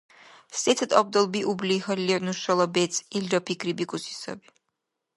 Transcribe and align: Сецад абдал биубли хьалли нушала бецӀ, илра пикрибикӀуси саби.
Сецад 0.63 0.91
абдал 0.99 1.25
биубли 1.33 1.77
хьалли 1.85 2.15
нушала 2.25 2.65
бецӀ, 2.75 2.95
илра 3.17 3.39
пикрибикӀуси 3.45 4.15
саби. 4.21 4.47